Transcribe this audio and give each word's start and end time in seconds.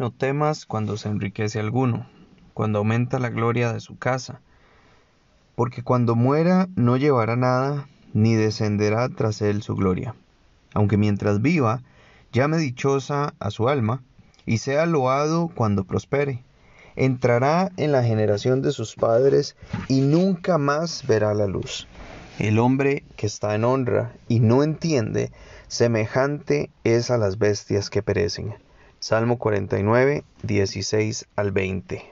no 0.00 0.10
temas 0.10 0.64
cuando 0.64 0.96
se 0.96 1.10
enriquece 1.10 1.60
alguno, 1.60 2.06
cuando 2.54 2.78
aumenta 2.78 3.18
la 3.18 3.28
gloria 3.28 3.70
de 3.70 3.80
su 3.80 3.98
casa, 3.98 4.40
porque 5.54 5.82
cuando 5.82 6.16
muera 6.16 6.68
no 6.74 6.96
llevará 6.96 7.36
nada, 7.36 7.86
ni 8.14 8.34
descenderá 8.34 9.10
tras 9.10 9.42
él 9.42 9.62
su 9.62 9.76
gloria. 9.76 10.14
Aunque 10.72 10.96
mientras 10.96 11.42
viva, 11.42 11.82
llame 12.32 12.56
dichosa 12.56 13.34
a 13.38 13.50
su 13.50 13.68
alma, 13.68 14.02
y 14.46 14.58
sea 14.58 14.86
loado 14.86 15.50
cuando 15.54 15.84
prospere. 15.84 16.42
Entrará 16.96 17.70
en 17.76 17.92
la 17.92 18.02
generación 18.02 18.62
de 18.62 18.72
sus 18.72 18.94
padres 18.94 19.54
y 19.86 20.00
nunca 20.00 20.56
más 20.56 21.06
verá 21.06 21.34
la 21.34 21.46
luz. 21.46 21.86
El 22.38 22.58
hombre 22.58 23.04
que 23.16 23.26
está 23.26 23.54
en 23.54 23.64
honra 23.64 24.14
y 24.28 24.40
no 24.40 24.62
entiende, 24.62 25.30
semejante 25.68 26.70
es 26.84 27.10
a 27.10 27.18
las 27.18 27.36
bestias 27.38 27.90
que 27.90 28.02
perecen. 28.02 28.54
Salmo 29.02 29.38
49, 29.38 30.24
16 30.42 31.26
al 31.34 31.52
20. 31.52 32.04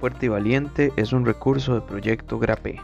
Fuerte 0.00 0.26
y 0.26 0.28
Valiente 0.28 0.92
es 0.96 1.12
un 1.12 1.24
recurso 1.24 1.74
del 1.74 1.84
proyecto 1.84 2.40
GRAPE. 2.40 2.80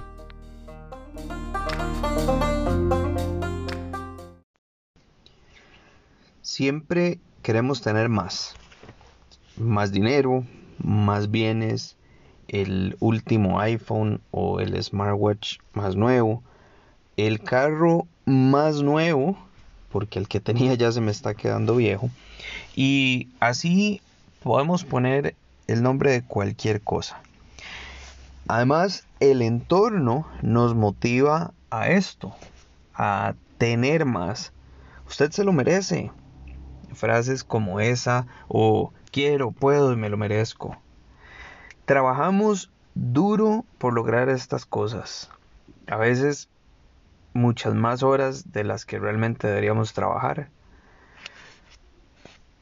Siempre 6.43 7.19
queremos 7.43 7.83
tener 7.83 8.09
más. 8.09 8.55
Más 9.57 9.91
dinero, 9.91 10.45
más 10.79 11.33
bienes, 11.33 11.97
el 12.47 12.97
último 13.01 13.59
iPhone 13.59 14.21
o 14.31 14.61
el 14.61 14.81
smartwatch 14.81 15.59
más 15.73 15.97
nuevo, 15.97 16.45
el 17.17 17.41
carro 17.41 18.07
más 18.25 18.83
nuevo, 18.83 19.37
porque 19.91 20.19
el 20.19 20.29
que 20.29 20.41
tenía 20.41 20.75
ya 20.75 20.91
se 20.93 21.01
me 21.01 21.11
está 21.11 21.35
quedando 21.35 21.77
viejo. 21.77 22.11
Y 22.75 23.29
así 23.41 24.01
podemos 24.43 24.85
poner 24.85 25.35
el 25.67 25.83
nombre 25.83 26.11
de 26.11 26.23
cualquier 26.23 26.81
cosa. 26.81 27.21
Además, 28.49 29.07
el 29.21 29.41
entorno 29.41 30.27
nos 30.43 30.75
motiva 30.75 31.53
a 31.71 31.89
esto, 31.89 32.35
a 32.95 33.35
tener 33.59 34.05
más. 34.05 34.53
Usted 35.09 35.31
se 35.31 35.45
lo 35.45 35.53
merece. 35.53 36.11
Frases 36.93 37.43
como 37.43 37.81
esa 37.81 38.27
o 38.49 38.93
quiero, 39.11 39.51
puedo 39.51 39.93
y 39.93 39.97
me 39.97 40.11
lo 40.11 40.17
merezco. 40.17 40.77
Trabajamos 41.87 42.71
duro 42.95 43.65
por 43.79 43.95
lograr 43.95 44.29
estas 44.29 44.67
cosas. 44.67 45.31
A 45.87 45.97
veces 45.97 46.49
muchas 47.35 47.75
más 47.75 48.03
horas 48.03 48.53
de 48.53 48.65
las 48.65 48.87
que 48.87 48.99
realmente 48.99 49.47
deberíamos 49.47 49.93
trabajar. 49.93 50.49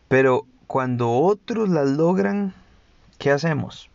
Pero 0.09 0.47
cuando 0.67 1.13
otros 1.13 1.69
las 1.69 1.89
logran, 1.89 2.55
¿qué 3.19 3.31
hacemos? 3.31 3.91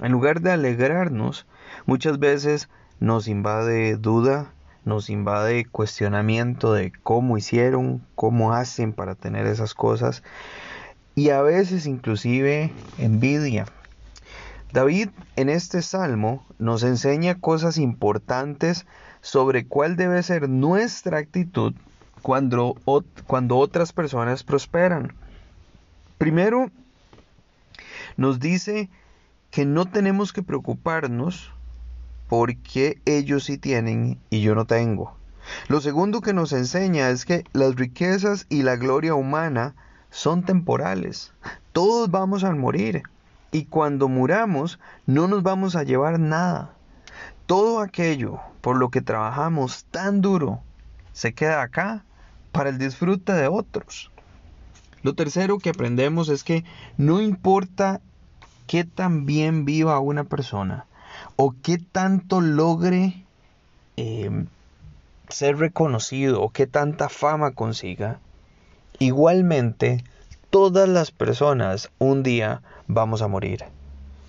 En 0.00 0.12
lugar 0.12 0.40
de 0.40 0.50
alegrarnos, 0.50 1.46
muchas 1.86 2.18
veces 2.18 2.68
nos 2.98 3.28
invade 3.28 3.96
duda, 3.96 4.50
nos 4.84 5.10
invade 5.10 5.66
cuestionamiento 5.66 6.72
de 6.72 6.92
cómo 7.02 7.36
hicieron, 7.36 8.02
cómo 8.14 8.52
hacen 8.54 8.92
para 8.92 9.14
tener 9.14 9.46
esas 9.46 9.74
cosas 9.74 10.22
y 11.14 11.30
a 11.30 11.42
veces 11.42 11.86
inclusive 11.86 12.72
envidia. 12.98 13.66
David 14.72 15.08
en 15.36 15.48
este 15.48 15.82
salmo 15.82 16.46
nos 16.58 16.82
enseña 16.82 17.40
cosas 17.40 17.76
importantes 17.76 18.86
sobre 19.20 19.66
cuál 19.66 19.96
debe 19.96 20.22
ser 20.22 20.48
nuestra 20.48 21.18
actitud 21.18 21.74
cuando, 22.22 22.76
cuando 23.26 23.58
otras 23.58 23.92
personas 23.92 24.42
prosperan. 24.42 25.14
Primero, 26.18 26.70
nos 28.16 28.40
dice 28.40 28.88
que 29.50 29.64
no 29.64 29.86
tenemos 29.86 30.32
que 30.32 30.42
preocuparnos 30.42 31.50
porque 32.28 33.00
ellos 33.06 33.44
sí 33.44 33.58
tienen 33.58 34.18
y 34.30 34.42
yo 34.42 34.54
no 34.54 34.64
tengo. 34.66 35.16
Lo 35.68 35.80
segundo 35.80 36.20
que 36.20 36.32
nos 36.32 36.52
enseña 36.52 37.10
es 37.10 37.24
que 37.24 37.44
las 37.52 37.74
riquezas 37.74 38.46
y 38.48 38.62
la 38.62 38.76
gloria 38.76 39.14
humana 39.14 39.74
son 40.10 40.44
temporales. 40.44 41.32
Todos 41.72 42.10
vamos 42.10 42.44
a 42.44 42.52
morir. 42.52 43.02
Y 43.52 43.64
cuando 43.64 44.08
muramos 44.08 44.78
no 45.06 45.26
nos 45.26 45.42
vamos 45.42 45.74
a 45.74 45.82
llevar 45.82 46.20
nada. 46.20 46.72
Todo 47.46 47.80
aquello 47.80 48.38
por 48.60 48.76
lo 48.76 48.90
que 48.90 49.00
trabajamos 49.00 49.84
tan 49.90 50.20
duro 50.20 50.60
se 51.12 51.32
queda 51.32 51.62
acá 51.62 52.04
para 52.52 52.70
el 52.70 52.78
disfrute 52.78 53.32
de 53.32 53.48
otros. 53.48 54.10
Lo 55.02 55.14
tercero 55.14 55.58
que 55.58 55.70
aprendemos 55.70 56.28
es 56.28 56.44
que 56.44 56.64
no 56.98 57.20
importa 57.20 58.00
qué 58.66 58.84
tan 58.84 59.24
bien 59.26 59.64
viva 59.64 59.98
una 59.98 60.24
persona 60.24 60.86
o 61.36 61.54
qué 61.62 61.78
tanto 61.78 62.40
logre 62.40 63.24
em, 63.96 64.46
ser 65.28 65.58
reconocido 65.58 66.42
o 66.42 66.50
qué 66.50 66.66
tanta 66.66 67.08
fama 67.08 67.52
consiga, 67.52 68.18
igualmente 68.98 70.04
todas 70.50 70.88
las 70.88 71.10
personas 71.10 71.90
un 71.98 72.22
día 72.22 72.62
vamos 72.86 73.22
a 73.22 73.28
morir. 73.28 73.64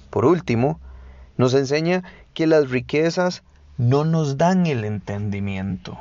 Por 0.09 0.25
último, 0.25 0.79
nos 1.37 1.53
enseña 1.53 2.03
que 2.33 2.47
las 2.47 2.69
riquezas 2.69 3.43
no 3.81 4.05
nos 4.05 4.37
dan 4.37 4.67
el 4.67 4.85
entendimiento. 4.85 5.97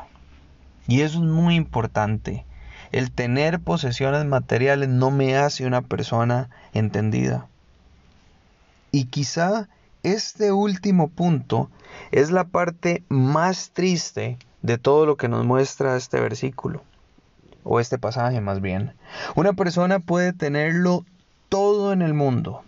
Y 0.86 1.00
eso 1.00 1.20
es 1.20 1.24
muy 1.24 1.54
importante. 1.54 2.44
El 2.92 3.10
tener 3.10 3.58
posesiones 3.58 4.26
materiales 4.26 4.90
no 4.90 5.10
me 5.10 5.38
hace 5.38 5.64
una 5.64 5.80
persona 5.80 6.50
entendida. 6.74 7.46
Y 8.92 9.04
quizá 9.04 9.66
este 10.02 10.52
último 10.52 11.08
punto 11.08 11.70
es 12.10 12.30
la 12.30 12.44
parte 12.44 13.02
más 13.08 13.70
triste 13.70 14.36
de 14.60 14.76
todo 14.76 15.06
lo 15.06 15.16
que 15.16 15.28
nos 15.28 15.46
muestra 15.46 15.96
este 15.96 16.20
versículo, 16.20 16.82
o 17.64 17.80
este 17.80 17.96
pasaje 17.96 18.42
más 18.42 18.60
bien. 18.60 18.92
Una 19.36 19.54
persona 19.54 20.00
puede 20.00 20.34
tenerlo 20.34 21.06
todo 21.48 21.94
en 21.94 22.02
el 22.02 22.12
mundo, 22.12 22.62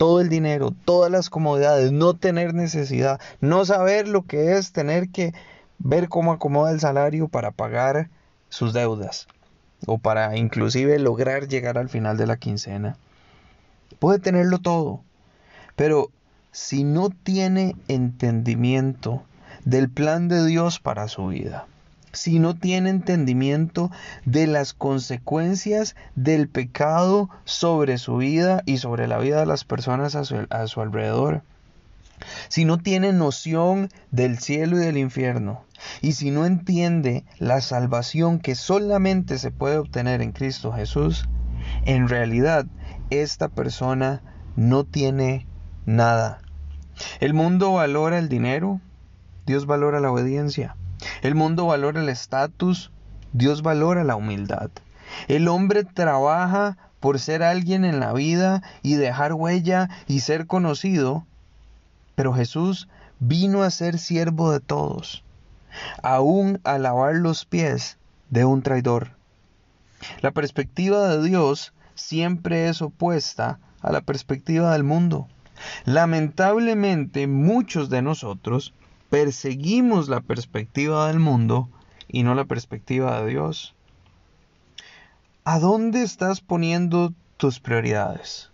todo 0.00 0.22
el 0.22 0.30
dinero, 0.30 0.72
todas 0.86 1.12
las 1.12 1.28
comodidades, 1.28 1.92
no 1.92 2.14
tener 2.14 2.54
necesidad, 2.54 3.20
no 3.42 3.66
saber 3.66 4.08
lo 4.08 4.22
que 4.22 4.56
es 4.56 4.72
tener 4.72 5.10
que 5.10 5.34
ver 5.78 6.08
cómo 6.08 6.32
acomoda 6.32 6.70
el 6.70 6.80
salario 6.80 7.28
para 7.28 7.50
pagar 7.50 8.08
sus 8.48 8.72
deudas 8.72 9.28
o 9.84 9.98
para 9.98 10.38
inclusive 10.38 10.98
lograr 10.98 11.48
llegar 11.48 11.76
al 11.76 11.90
final 11.90 12.16
de 12.16 12.26
la 12.26 12.38
quincena. 12.38 12.96
Puede 13.98 14.20
tenerlo 14.20 14.56
todo, 14.56 15.02
pero 15.76 16.08
si 16.50 16.82
no 16.82 17.10
tiene 17.10 17.76
entendimiento 17.86 19.22
del 19.66 19.90
plan 19.90 20.28
de 20.28 20.46
Dios 20.46 20.80
para 20.80 21.08
su 21.08 21.26
vida, 21.26 21.66
si 22.12 22.38
no 22.38 22.56
tiene 22.56 22.90
entendimiento 22.90 23.90
de 24.24 24.46
las 24.46 24.74
consecuencias 24.74 25.94
del 26.14 26.48
pecado 26.48 27.30
sobre 27.44 27.98
su 27.98 28.16
vida 28.16 28.62
y 28.66 28.78
sobre 28.78 29.06
la 29.06 29.18
vida 29.18 29.40
de 29.40 29.46
las 29.46 29.64
personas 29.64 30.14
a 30.14 30.24
su, 30.24 30.80
alrededor. 30.80 31.42
Si 32.48 32.64
no 32.64 32.78
tiene 32.78 33.12
noción 33.12 33.88
del 34.10 34.38
cielo 34.38 34.76
y 34.76 34.80
del 34.80 34.98
infierno, 34.98 35.64
y 36.02 36.12
si 36.12 36.30
no 36.30 36.44
entiende 36.44 37.24
la 37.38 37.60
salvación 37.60 38.38
que 38.40 38.54
solamente 38.54 39.38
se 39.38 39.50
puede 39.50 39.78
obtener 39.78 40.20
en 40.20 40.32
Cristo 40.32 40.72
Jesús, 40.72 41.28
en 41.86 42.08
realidad 42.08 42.66
esta 43.08 43.48
persona 43.48 44.22
no 44.56 44.84
tiene 44.84 45.46
nada. 45.86 46.42
El 47.20 47.32
mundo 47.32 47.72
valora 47.72 48.18
el 48.18 48.28
dinero, 48.28 48.80
Dios 49.46 49.64
valora 49.64 50.00
la 50.00 50.12
obediencia. 50.12 50.76
El 51.22 51.34
mundo 51.34 51.66
valora 51.66 52.00
el 52.00 52.08
estatus, 52.08 52.90
Dios 53.32 53.62
valora 53.62 54.04
la 54.04 54.16
humildad. 54.16 54.70
El 55.28 55.48
hombre 55.48 55.84
trabaja 55.84 56.78
por 56.98 57.18
ser 57.18 57.42
alguien 57.42 57.84
en 57.84 58.00
la 58.00 58.12
vida 58.12 58.62
y 58.82 58.94
dejar 58.94 59.34
huella 59.34 59.88
y 60.06 60.20
ser 60.20 60.46
conocido, 60.46 61.26
pero 62.14 62.32
Jesús 62.32 62.88
vino 63.18 63.62
a 63.62 63.70
ser 63.70 63.98
siervo 63.98 64.50
de 64.50 64.60
todos, 64.60 65.22
aún 66.02 66.60
a 66.64 66.78
lavar 66.78 67.16
los 67.16 67.44
pies 67.44 67.98
de 68.30 68.44
un 68.44 68.62
traidor. 68.62 69.12
La 70.22 70.30
perspectiva 70.30 71.08
de 71.08 71.22
Dios 71.22 71.74
siempre 71.94 72.68
es 72.68 72.80
opuesta 72.80 73.58
a 73.82 73.92
la 73.92 74.00
perspectiva 74.00 74.72
del 74.72 74.84
mundo. 74.84 75.28
Lamentablemente 75.84 77.26
muchos 77.26 77.90
de 77.90 78.00
nosotros 78.00 78.72
perseguimos 79.10 80.08
la 80.08 80.20
perspectiva 80.20 81.08
del 81.08 81.18
mundo 81.18 81.68
y 82.08 82.22
no 82.22 82.34
la 82.36 82.44
perspectiva 82.44 83.20
de 83.20 83.30
Dios. 83.30 83.74
¿A 85.44 85.58
dónde 85.58 86.02
estás 86.02 86.40
poniendo 86.40 87.12
tus 87.36 87.58
prioridades? 87.58 88.50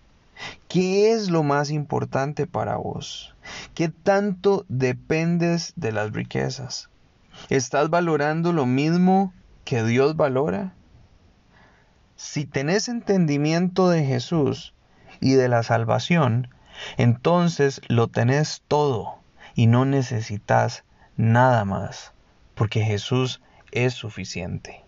¿Qué 0.67 1.13
es 1.13 1.31
lo 1.31 1.43
más 1.43 1.71
importante 1.71 2.47
para 2.47 2.77
vos? 2.77 3.35
¿Qué 3.75 3.91
tanto 3.91 4.65
dependes 4.69 5.75
de 5.77 5.93
las 5.93 6.13
riquezas? 6.13 6.89
¿Estás 7.51 7.91
valorando 7.91 8.53
lo 8.53 8.65
mismo 8.65 9.35
que 9.65 9.85
Dios 9.85 10.17
valora? 10.17 10.75
Si 12.17 12.47
tenés 12.47 12.89
entendimiento 12.89 13.91
de 13.91 14.05
Jesús 14.05 14.75
y 15.21 15.35
de 15.35 15.49
la 15.49 15.63
salvación, 15.63 16.49
entonces 16.97 17.83
lo 17.89 18.09
tenés 18.09 18.63
todo 18.69 19.19
y 19.57 19.67
no 19.67 19.85
necesitas 19.87 20.85
nada 21.17 21.65
más, 21.65 22.13
porque 22.55 22.83
Jesús 22.83 23.41
es 23.73 23.95
suficiente. 23.95 24.85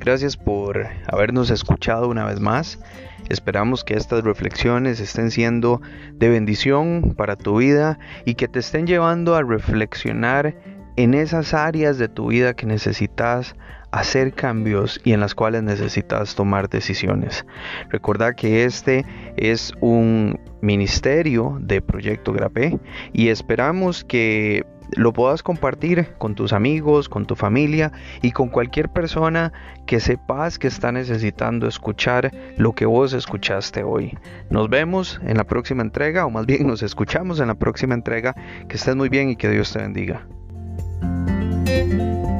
Gracias 0.00 0.36
por 0.36 0.88
habernos 1.06 1.50
escuchado 1.50 2.08
una 2.08 2.24
vez 2.24 2.40
más. 2.40 2.80
Esperamos 3.28 3.84
que 3.84 3.94
estas 3.94 4.24
reflexiones 4.24 4.98
estén 4.98 5.30
siendo 5.30 5.80
de 6.14 6.28
bendición 6.28 7.14
para 7.16 7.36
tu 7.36 7.58
vida 7.58 7.98
y 8.24 8.34
que 8.34 8.48
te 8.48 8.58
estén 8.58 8.86
llevando 8.86 9.36
a 9.36 9.42
reflexionar 9.42 10.56
en 11.02 11.14
esas 11.14 11.54
áreas 11.54 11.98
de 11.98 12.08
tu 12.08 12.28
vida 12.28 12.54
que 12.54 12.66
necesitas 12.66 13.54
hacer 13.90 14.32
cambios 14.34 15.00
y 15.02 15.12
en 15.12 15.20
las 15.20 15.34
cuales 15.34 15.62
necesitas 15.62 16.34
tomar 16.34 16.68
decisiones. 16.68 17.44
Recuerda 17.88 18.34
que 18.34 18.64
este 18.64 19.04
es 19.36 19.72
un 19.80 20.38
ministerio 20.60 21.58
de 21.60 21.80
Proyecto 21.80 22.32
Grape 22.32 22.78
y 23.12 23.28
esperamos 23.28 24.04
que 24.04 24.64
lo 24.96 25.12
puedas 25.12 25.42
compartir 25.42 26.08
con 26.18 26.34
tus 26.34 26.52
amigos, 26.52 27.08
con 27.08 27.24
tu 27.24 27.36
familia 27.36 27.92
y 28.22 28.32
con 28.32 28.48
cualquier 28.48 28.88
persona 28.88 29.52
que 29.86 30.00
sepas 30.00 30.58
que 30.58 30.66
está 30.66 30.92
necesitando 30.92 31.66
escuchar 31.66 32.32
lo 32.56 32.74
que 32.74 32.86
vos 32.86 33.12
escuchaste 33.12 33.84
hoy. 33.84 34.18
Nos 34.50 34.68
vemos 34.68 35.20
en 35.24 35.36
la 35.36 35.44
próxima 35.44 35.82
entrega 35.82 36.26
o 36.26 36.30
más 36.30 36.46
bien 36.46 36.66
nos 36.66 36.82
escuchamos 36.82 37.40
en 37.40 37.48
la 37.48 37.54
próxima 37.54 37.94
entrega. 37.94 38.34
Que 38.68 38.76
estés 38.76 38.96
muy 38.96 39.08
bien 39.08 39.30
y 39.30 39.36
que 39.36 39.48
Dios 39.48 39.72
te 39.72 39.78
bendiga. 39.78 40.26
Música 41.70 42.39